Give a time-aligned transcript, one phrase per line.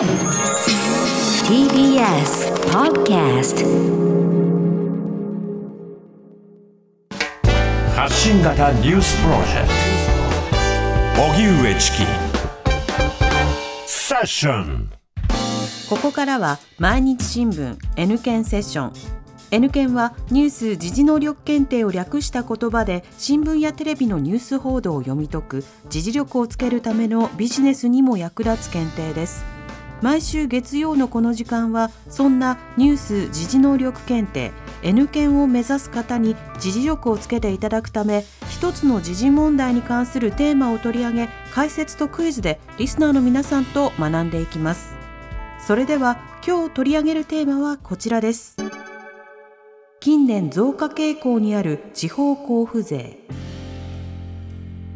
[0.00, 0.08] TBS
[2.72, 3.66] Podcast
[7.94, 9.68] 発信型ニュースプロジェク
[11.16, 11.22] ト。
[11.22, 11.98] 荻上チキ。
[13.86, 14.90] セッション。
[15.90, 18.92] ここからは毎日新聞 N 検セッション。
[19.50, 29.59] N 検はニュース時事能力検定を略した言葉で新聞やテレビのニュース報道を読み解く時事力をつけるためのビジネスにも役立つ検定です
[30.02, 34.50] 毎週月曜のこの時間はそんなニュース時事能力検定
[34.82, 44.94] N 検を目指す方に時事力をつけていただくため一つの時事問題に関するテーマを取り上げ解説とクイズでリスナーの皆さんと学んでいきます。
[45.66, 48.56] それでは今日取り上げるテーマはこちらです。
[50.00, 53.18] 近年増加傾向にある地方交付税。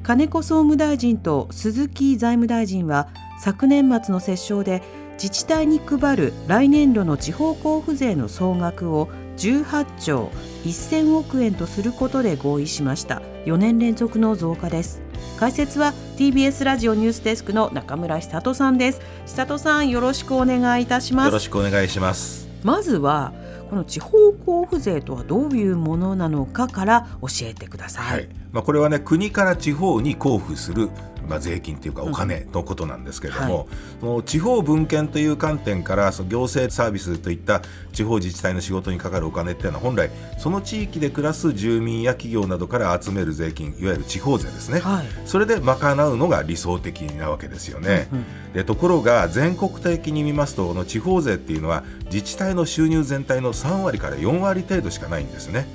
[0.03, 4.83] 金子総務大臣と鈴木財務大臣は昨年末の折衝で
[5.15, 10.31] 自治体に配る来年度の地方交付税の総額を18兆
[10.65, 13.23] 1000億円とすることで合意しました。
[13.45, 15.03] 4年連続の増加です。
[15.39, 19.01] 解説は TBS ラジオニュースデスクの中村久人さんです。
[19.27, 21.27] 久人さんよろしくお願いいたします。
[21.27, 22.49] よろしくお願いします。
[22.63, 23.33] まずは
[23.69, 28.29] この地方交付税とはどういうものなのかから教えてください、はい。
[28.53, 30.91] まあ、これはね国から地方に交付する
[31.29, 33.69] まあ、税金というかお金のことなんですけれども、
[34.01, 48.09] その地方分権という観点からその行政サービスといった地方自治体の仕事にかかるお金っていうのは本来その地域で暮らす住民や企業などから集める税金いわゆる地方税ですね、はい、それで賄うのが理想的なわけですよね、
[48.53, 55.67] でところが全国的に見ますとこの地方税っていうのは自治体の収入全体の3割から4割程度しかないんですね。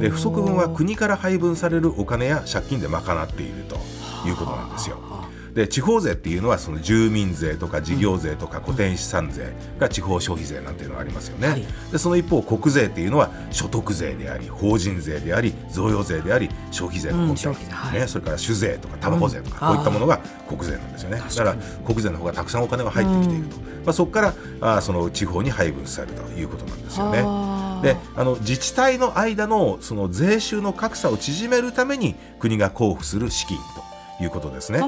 [0.00, 3.78] で不足分は国から配分されるお金や借金で賄っていると
[4.26, 4.98] いうことなんですよ。
[5.54, 21.18] で地方税っていうのはその住民税とか事業税とか固定資産税が地方消費税なんていうのがありますよね、はい、でその一方国税っていうのは所得税であり法人税であり贈与税であり消費税の根拠、うんはい、ね、それから酒税とかタバコ税とか、こういったものが国税なんですよね。
[21.18, 21.54] だから
[21.84, 27.18] 国税の方がたくさんお金が入ってきていると、まあ、そこからあその地方に配分されるということなんですよね。
[27.82, 33.79] であの自治体の間のその税収の格差を縮めるために国が交付する資金と
[34.20, 34.82] いうことですね。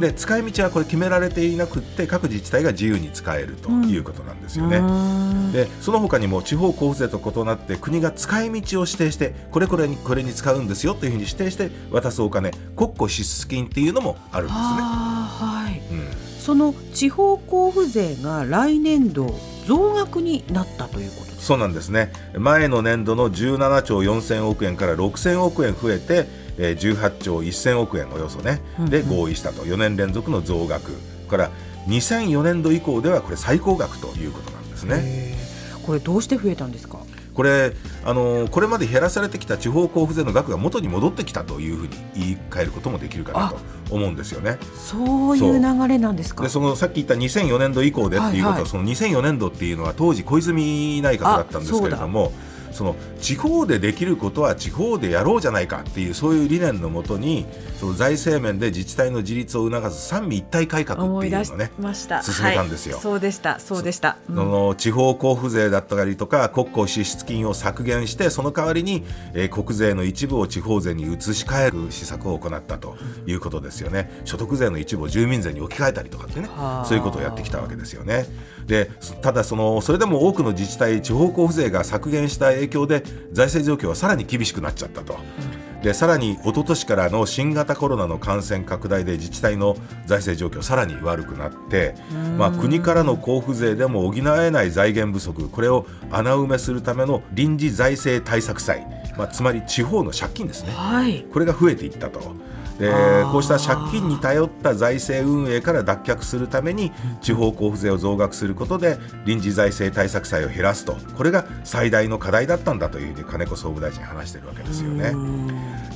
[0.00, 4.78] で使い道はこれ決められていなくって各自治体が自由に使えるということなんですよね。
[4.78, 14.64] うん、でその他にも地方交付税と異なって国が使い道を指定してこれこれにこれに使うんですよというふうに指定して渡すお金国庫支出金っていうのもあるんですね。
[14.64, 22.12] はい、うん、その地方交付税が来年度増額になったということそうなんですね。
[22.36, 26.26] 前の年度の17兆4000億円から6000億円増えて
[26.60, 28.60] えー、18兆1000億円およそね、
[28.90, 29.62] で合意したと。
[29.62, 30.92] 4年連続の増額
[31.28, 31.50] から。
[31.86, 35.34] 2004年度以降ではこれ最高額ということなんですね。
[35.86, 36.98] これどうして増えたんですか？
[37.32, 37.72] これ
[38.08, 43.58] あのこれまで減らされてきた地方交付税の額が元に戻ってきたというふうに言い換えることもできるかなと
[43.90, 44.56] 思うんですよね。
[44.74, 46.42] そういう流れなんですか？
[46.42, 52.32] でそのさっき言った2004年度以降でっていうことは、はいはい、その2004年度っていうのは当時小泉内閣だったんですけれども。
[52.72, 57.46] その地方でできることは地方でやろうじゃないかっていうそういう理念のもとに
[57.78, 61.70] その財政面で自治体の自立を促す三位一体改革っていうのをね
[62.22, 63.60] 進めたんですよ、はい、そうでした。
[63.60, 69.04] そうでした、うん、その地方交付税だったりとか国庫支出金を削減してその代わりに、
[69.34, 72.96] えー、国税の一部を地方税に移し替える施策を行ったと
[73.26, 76.48] いうことですよね、所得税の一部を住民税に置き換えたりとかってね
[76.84, 78.26] そういうことをやってきたわけですよね。
[78.66, 78.90] で
[79.22, 83.02] ただそのそれでも多くの自治体地方交付税が削減した影響で
[83.32, 85.18] 財政状況はさらに厳しくなっちゃったと。
[85.82, 89.76] でさらに一昨年からの新型コロナの感染拡大で自治体の
[90.06, 91.94] 財政状況さらに悪くなって、
[92.36, 98.84] まあ、国からの交付税でも補えない財源不足これを穴埋めするための臨時財政対策債、
[99.18, 102.20] まあ、つまり地方の借金ですね、はい、これが増えていったと。
[102.78, 102.92] で
[103.32, 110.96] こうした借金に頼った財政運営から脱却するために地方交付税を増額することで臨時財政対策債を減らすと。
[111.16, 115.12] これが最大の課題だったんだというふうに金子総務大臣話しているわけですよね。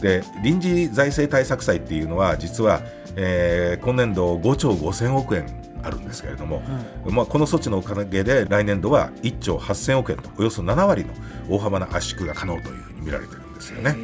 [0.00, 2.80] で臨時財政対策債っていうのは実は、
[3.14, 5.46] えー、今年度5兆5000億円
[5.84, 6.62] あるんですけれども、
[7.04, 11.12] うん、まあ、この措置のおかげで来年度は1兆8000億円とおよそ7割の
[11.48, 13.96] 大幅な圧縮が可能というふうに見られているんですよね。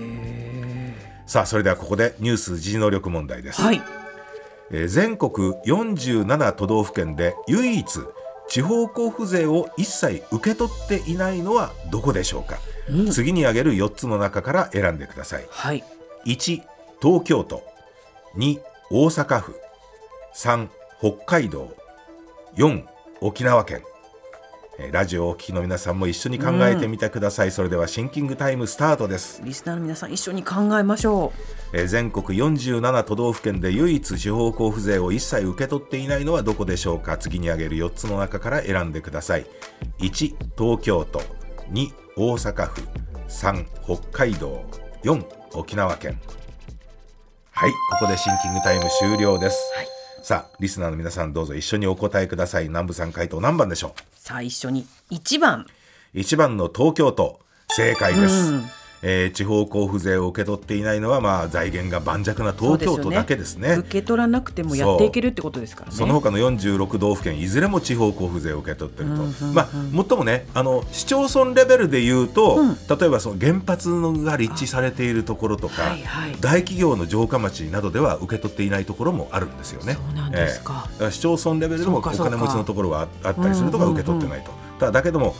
[1.27, 3.83] さあそれではここでニュース時事能力問題です、はい、
[4.71, 7.87] えー、全国47都道府県で唯一
[8.49, 12.57] 地方交付税を一切受け取っていないのはどこでしょうか、
[12.89, 15.85] うん、次に挙げる4つの中から選んでください、はい、
[16.25, 16.63] 1
[17.01, 17.63] 東京都。
[18.37, 19.55] 2大阪府。
[20.35, 20.69] 3
[20.99, 21.73] 北海道。
[22.57, 22.85] 4
[23.21, 23.83] 沖縄県。
[23.83, 23.98] えー
[24.79, 29.43] ラジオをお聞きの皆さんも一緒に考えてみてください、それではシンキングタイムスタートです。
[29.45, 31.33] リスナーの皆さん一緒に考えましょ
[31.73, 37.19] えー全国47都道府県で唯一地方交付税を一切受け取っていないのはどこでしょうか。
[37.19, 39.47] 次に挙げる4つの中から選んでください。
[39.99, 41.19] 1東京都。
[41.73, 42.83] 2大阪府。
[43.29, 44.65] 3北海道。
[45.03, 45.25] 4
[45.55, 46.21] 沖縄県。
[47.51, 49.59] はいここでシンキングタイム終了です、
[50.23, 52.69] さあリスナーの皆さんどうぞ一緒にお答えください。
[52.69, 53.93] 南部さん回答何番でしょう？
[54.29, 55.65] さあ一緒に1番。
[56.15, 57.41] う1番の東京都
[57.71, 63.75] 正解です、うんえー地方交付税を受け取っていないのは、まあ、財源が盤石な東京都だけですね。
[63.75, 65.97] 受け取らなくてもやっていけるってことですからね。
[65.97, 72.77] その他の46道府県いずれも地方交付税を受け取っていると、うんうんうんまあ、もっともねあの市町村レベルで言うと、うん。
[72.99, 73.91] 例えばその原発
[74.25, 76.33] が立地されているところとか、はいはい。
[76.41, 79.95] 大企業の城下町などでは受け取っていないところもあるんですよね。
[79.95, 80.89] そうなんですか。
[80.89, 80.93] ええ。
[80.95, 84.51] だから市町村レベルでもお金持ちのところはああったりするとかうんうんうん受け取ってないと、
[84.81, 85.35] ただだけども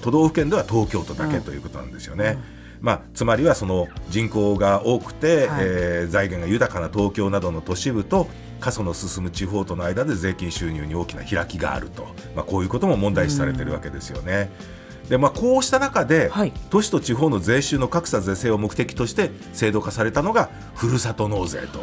[0.00, 2.38] 都道府県では東京都だけということなんですよね。
[2.84, 8.28] まあ、つまりはその人口が多くて、はいえー財源が豊かな東京などの都市部と
[8.60, 14.50] 過疎の進む地方との間で税金収入に大きな開きがあると、まあ、こういうことも問題視されているわけですよね。
[15.08, 16.52] でまあ、こうした中で、はい。
[16.70, 21.80] 都市と地方の税収の格差是正を目的として制度化されたのがふるさと納税と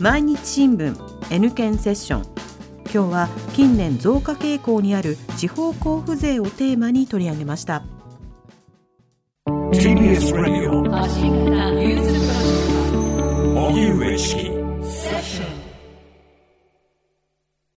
[0.00, 0.96] 毎日新聞
[1.30, 2.22] N 検セッション。
[2.92, 7.82] 今日は近年増加傾向にある地方交付税をテーマに取り上げました。
[10.10, 10.80] TBS ラジオ
[13.68, 14.49] 荻上チキ